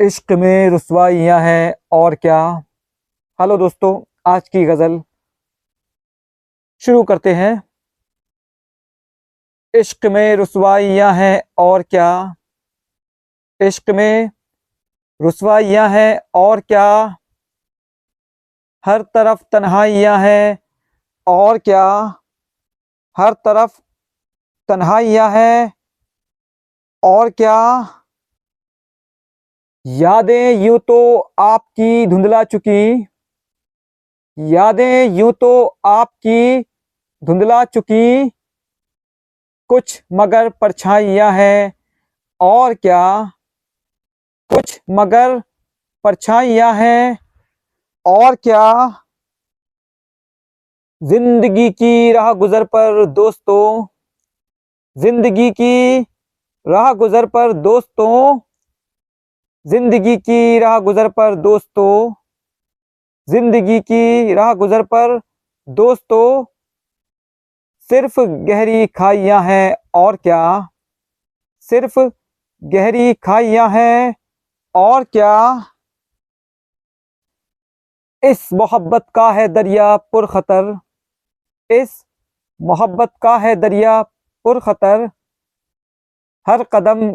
[0.00, 2.62] इश्क में रसवाइयाँ हैं और क्या।
[3.40, 5.02] हेलो दोस्तों, आज की गज़ल
[6.78, 7.62] शुरू करते हैं।
[9.74, 12.34] इश्क में रसवाइयाँ हैं और क्या।
[13.60, 14.30] इश्क में
[15.22, 17.16] रसवाइयाँ हैं और क्या।
[18.86, 20.58] हर तरफ़ तन्हाइयाँ हैं
[21.26, 22.14] और क्या।
[23.18, 23.80] हर तरफ़
[24.68, 25.72] तन्हाइयाँ हैं
[27.02, 27.56] और क्या।
[29.86, 33.06] यादें यूँ तो आपकी धुंधला चुकी,
[34.38, 35.50] यादें यूँ तो
[35.86, 36.60] आपकी
[37.22, 38.28] धुंधला चुकी।
[39.70, 41.72] कुछ मगर परछाइयाँ हैं
[42.40, 43.30] और क्या,
[44.50, 45.38] कुछ मगर
[46.04, 47.18] परछाइयाँ हैं
[48.04, 49.02] और क्या।
[51.02, 53.86] ज़िंदगी की राह गुजर पर दोस्तों,
[54.96, 56.00] ज़िंदगी की
[56.66, 58.38] राह गुजर पर दोस्तों
[59.66, 62.12] ज़िंदगी की राह गुजर पर दोस्तों,
[63.28, 65.18] ज़िंदगी की राह गुजर पर
[65.68, 66.44] दोस्तों,
[67.90, 70.68] सिर्फ़ गहरी खाइयाँ हैं और क्या?
[71.68, 71.98] सिर्फ़
[72.62, 74.14] गहरी खाइयाँ हैं
[74.74, 75.34] और क्या?
[78.22, 80.76] इस मोहब्बत का है दरिया पुरखतर,
[81.70, 82.04] इस
[82.60, 84.00] मोहब्बत का है दरिया
[84.44, 85.08] पुरखतर,
[86.46, 87.06] हर कदम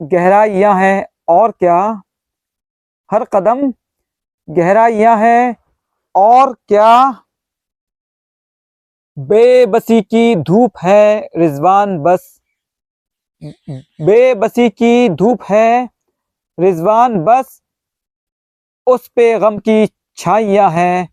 [0.00, 2.02] गहराइयाँ हैं और क्या?
[3.10, 3.70] हर कदम
[4.48, 5.56] गहराइयाँ हैं
[6.14, 7.22] और क्या
[9.16, 12.40] बेबसी की धूप है रिजवान बस,
[14.02, 15.88] बेबसी की धूप है
[16.58, 17.62] रिजवान बस,
[18.86, 21.08] उस पे गम की छाइयाँ हैं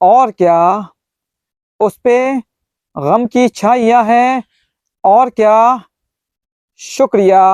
[0.00, 0.88] और क्या,
[1.80, 2.18] उस पे
[2.96, 4.42] गम की छाइयाँ हैं
[5.04, 5.58] और क्या,
[6.80, 7.44] शुक्रिया।